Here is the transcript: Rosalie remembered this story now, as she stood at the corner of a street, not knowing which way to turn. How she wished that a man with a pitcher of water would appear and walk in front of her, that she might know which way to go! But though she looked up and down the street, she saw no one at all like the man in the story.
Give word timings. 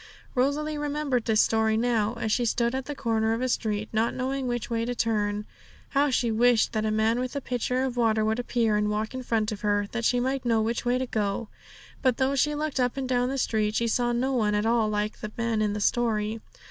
Rosalie 0.33 0.79
remembered 0.79 1.25
this 1.25 1.41
story 1.41 1.77
now, 1.77 2.15
as 2.15 2.31
she 2.31 2.43
stood 2.43 2.73
at 2.73 2.85
the 2.85 2.95
corner 2.95 3.35
of 3.35 3.41
a 3.43 3.47
street, 3.47 3.87
not 3.93 4.15
knowing 4.15 4.47
which 4.47 4.67
way 4.67 4.83
to 4.83 4.95
turn. 4.95 5.45
How 5.89 6.09
she 6.09 6.31
wished 6.31 6.73
that 6.73 6.87
a 6.87 6.89
man 6.89 7.19
with 7.19 7.35
a 7.35 7.39
pitcher 7.39 7.83
of 7.83 7.97
water 7.97 8.25
would 8.25 8.39
appear 8.39 8.77
and 8.77 8.89
walk 8.89 9.13
in 9.13 9.21
front 9.21 9.51
of 9.51 9.61
her, 9.61 9.85
that 9.91 10.03
she 10.03 10.19
might 10.19 10.43
know 10.43 10.59
which 10.59 10.85
way 10.85 10.97
to 10.97 11.05
go! 11.05 11.49
But 12.01 12.17
though 12.17 12.33
she 12.33 12.55
looked 12.55 12.79
up 12.79 12.97
and 12.97 13.07
down 13.07 13.29
the 13.29 13.37
street, 13.37 13.75
she 13.75 13.87
saw 13.87 14.11
no 14.11 14.31
one 14.33 14.55
at 14.55 14.65
all 14.65 14.89
like 14.89 15.19
the 15.19 15.31
man 15.37 15.61
in 15.61 15.73
the 15.73 15.79
story. 15.79 16.39